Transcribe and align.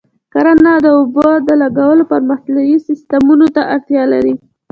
کرنه 0.33 0.73
د 0.85 0.87
اوبو 0.99 1.27
د 1.47 1.49
لګولو 1.61 2.03
پرمختللي 2.11 2.75
سیستمونه 2.87 3.45
ته 3.55 3.61
اړتیا 3.75 4.03
لري. 4.13 4.33